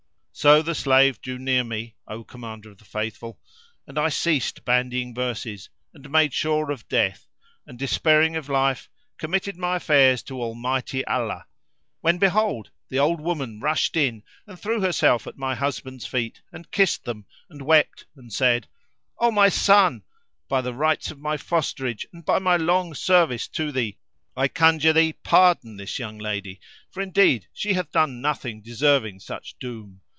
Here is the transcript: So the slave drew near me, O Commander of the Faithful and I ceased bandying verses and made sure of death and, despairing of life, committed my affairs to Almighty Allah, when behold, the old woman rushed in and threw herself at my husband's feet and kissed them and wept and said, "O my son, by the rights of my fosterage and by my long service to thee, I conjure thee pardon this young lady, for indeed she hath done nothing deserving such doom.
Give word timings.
So 0.33 0.63
the 0.63 0.73
slave 0.73 1.21
drew 1.21 1.37
near 1.37 1.63
me, 1.63 1.97
O 2.07 2.23
Commander 2.23 2.71
of 2.71 2.79
the 2.79 2.85
Faithful 2.85 3.39
and 3.85 3.99
I 3.99 4.09
ceased 4.09 4.65
bandying 4.65 5.13
verses 5.13 5.69
and 5.93 6.09
made 6.09 6.33
sure 6.33 6.71
of 6.71 6.87
death 6.87 7.27
and, 7.67 7.77
despairing 7.77 8.35
of 8.35 8.49
life, 8.49 8.89
committed 9.19 9.55
my 9.55 9.75
affairs 9.75 10.23
to 10.23 10.41
Almighty 10.41 11.05
Allah, 11.05 11.45
when 11.99 12.17
behold, 12.17 12.71
the 12.89 12.97
old 12.97 13.19
woman 13.21 13.59
rushed 13.59 13.95
in 13.95 14.23
and 14.47 14.59
threw 14.59 14.81
herself 14.81 15.27
at 15.27 15.37
my 15.37 15.53
husband's 15.53 16.07
feet 16.07 16.41
and 16.51 16.71
kissed 16.71 17.03
them 17.03 17.27
and 17.47 17.61
wept 17.61 18.07
and 18.15 18.33
said, 18.33 18.67
"O 19.19 19.29
my 19.29 19.49
son, 19.49 20.01
by 20.47 20.61
the 20.61 20.73
rights 20.73 21.11
of 21.11 21.19
my 21.19 21.37
fosterage 21.37 22.07
and 22.11 22.25
by 22.25 22.39
my 22.39 22.55
long 22.57 22.95
service 22.95 23.47
to 23.49 23.71
thee, 23.71 23.99
I 24.35 24.47
conjure 24.47 24.93
thee 24.93 25.13
pardon 25.13 25.77
this 25.77 25.99
young 25.99 26.17
lady, 26.17 26.59
for 26.89 27.01
indeed 27.01 27.47
she 27.53 27.73
hath 27.73 27.91
done 27.91 28.21
nothing 28.21 28.63
deserving 28.63 29.19
such 29.19 29.53
doom. 29.59 30.01